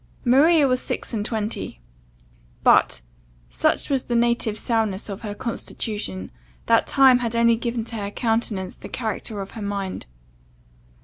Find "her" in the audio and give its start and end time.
5.21-5.35, 7.97-8.09, 9.51-9.61